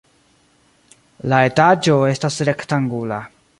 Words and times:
La 1.33 1.41
etaĝo 1.49 1.99
estas 2.15 2.41
rektangula. 2.51 3.25